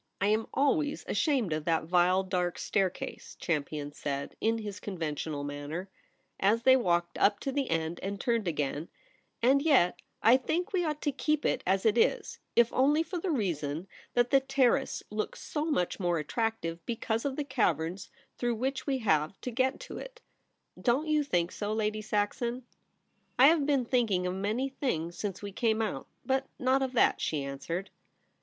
* 0.13 0.19
I 0.21 0.29
am 0.29 0.47
always 0.51 1.05
ashamed 1.07 1.53
of 1.53 1.63
that 1.65 1.83
vile 1.83 2.23
dark 2.23 2.57
staircase,' 2.57 3.37
Champion 3.39 3.91
said 3.91 4.35
in 4.41 4.57
his 4.57 4.79
conventional 4.79 5.43
manner, 5.43 5.91
as 6.39 6.63
they 6.63 6.75
walked 6.75 7.19
up 7.19 7.39
to 7.41 7.51
the 7.51 7.69
end 7.69 7.99
and 8.01 8.19
turned 8.19 8.47
again;' 8.47 8.89
and 9.43 9.61
yet 9.61 10.01
I 10.23 10.37
think 10.37 10.73
we 10.73 10.83
ought 10.83 11.03
to 11.03 11.11
keep 11.11 11.45
it 11.45 11.61
as 11.67 11.85
it 11.85 11.99
is, 11.99 12.39
if 12.55 12.73
only 12.73 13.03
for 13.03 13.19
the 13.19 13.29
reason 13.29 13.87
that 14.15 14.31
the 14.31 14.39
Terrace 14.39 15.03
looks 15.11 15.39
so 15.39 15.65
much 15.65 15.99
more 15.99 16.17
attractive 16.17 16.77
ON 16.79 16.81
THE 16.87 16.95
TERRACE. 16.95 17.21
43 17.21 17.21
because 17.21 17.25
of 17.25 17.35
the 17.35 17.43
caverns 17.43 18.09
through 18.39 18.55
which 18.55 18.87
we 18.87 18.97
have 19.01 19.39
to 19.41 19.51
get 19.51 19.79
to 19.81 19.99
it. 19.99 20.19
Don't 20.81 21.09
you 21.09 21.23
think 21.23 21.51
so, 21.51 21.71
Lady 21.73 22.01
Saxon 22.01 22.63
?''I 23.37 23.45
have 23.49 23.67
been 23.67 23.85
thinking 23.85 24.25
of 24.25 24.33
many 24.33 24.67
things 24.67 25.15
since 25.15 25.41
w^e 25.41 25.55
came 25.55 25.79
out, 25.79 26.07
but 26.25 26.47
not 26.57 26.81
of 26.81 26.93
that,' 26.93 27.21
she 27.21 27.43
answered. 27.43 27.91